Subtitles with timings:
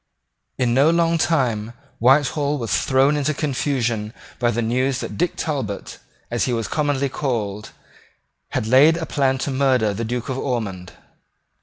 [0.57, 5.99] In no long time Whitehall was thrown into confusion by the news that Dick Talbot,
[6.31, 7.69] as he was commonly called,
[8.49, 10.93] had laid a plan to murder the Duke of Ormond.